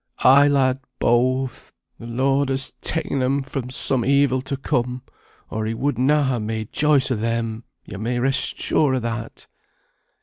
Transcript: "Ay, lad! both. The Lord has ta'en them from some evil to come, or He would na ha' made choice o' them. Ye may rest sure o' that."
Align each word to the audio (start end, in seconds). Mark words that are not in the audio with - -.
"Ay, 0.23 0.47
lad! 0.47 0.79
both. 0.97 1.71
The 1.99 2.07
Lord 2.07 2.49
has 2.49 2.73
ta'en 2.81 3.19
them 3.19 3.43
from 3.43 3.69
some 3.69 4.03
evil 4.03 4.41
to 4.41 4.57
come, 4.57 5.03
or 5.51 5.67
He 5.67 5.75
would 5.75 5.99
na 5.99 6.23
ha' 6.23 6.41
made 6.41 6.71
choice 6.71 7.11
o' 7.11 7.15
them. 7.15 7.65
Ye 7.85 7.97
may 7.97 8.17
rest 8.17 8.57
sure 8.59 8.95
o' 8.95 8.99
that." 8.99 9.45